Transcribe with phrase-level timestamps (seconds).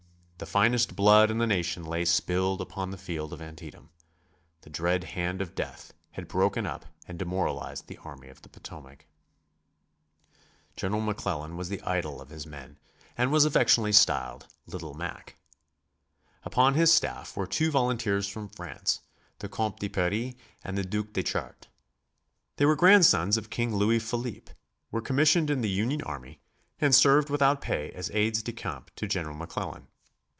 [0.37, 3.91] The finest blood in the nation lay spilled upon the field of Antietam;
[4.61, 9.05] the dread hand of death had broken up and demoralized the Army of the Potomac.
[10.75, 12.79] General McClellan was the idol of his men
[13.15, 15.35] and was affectionately styled "Little Mac."
[16.41, 19.01] Upon his staff were two volunteers from France,
[19.37, 20.33] the Compte de Paris
[20.63, 21.69] and the Duc de Chartres.
[22.55, 24.53] They were grandsons of King Louis Philippe,
[24.89, 26.41] were commissioned in the Union army
[26.79, 29.85] and served without pay as aides de camp to General McClellan.